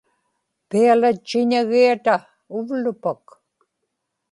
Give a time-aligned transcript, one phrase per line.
[0.69, 2.15] pialatchiñagiata
[2.57, 3.23] uvlupak